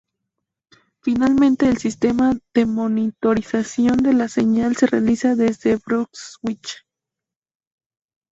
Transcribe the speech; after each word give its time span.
Finalmente, 1.03 1.67
el 1.69 1.77
sistema 1.77 2.35
de 2.55 2.65
monitorización 2.65 3.97
de 3.97 4.13
la 4.13 4.29
señal 4.29 4.75
se 4.75 4.87
realiza 4.87 5.35
desde 5.35 5.75
Brunswick. 5.75 6.67